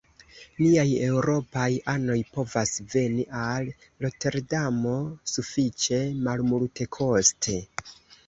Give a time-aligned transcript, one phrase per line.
[0.59, 3.69] Niaj eŭropaj anoj povas veni al
[4.05, 4.95] Roterdamo
[5.33, 7.59] sufiĉe malmultekoste.